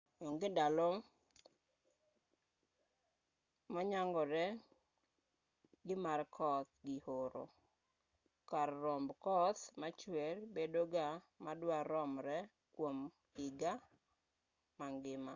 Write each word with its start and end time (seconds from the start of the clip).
onge 0.27 0.47
ndalo 0.53 0.87
myangore 3.73 4.45
ni 5.85 5.95
mar 6.05 6.19
koth 6.35 6.69
gi 6.85 6.95
oro 7.21 7.43
kar 8.49 8.69
romb 8.83 9.09
koth 9.25 9.61
machuer 9.81 10.35
bedo 10.55 10.81
ga 10.93 11.07
ma 11.43 11.51
dwa 11.61 11.77
romre 11.91 12.37
kuom 12.75 12.97
higa 13.35 13.73
mangima 14.79 15.29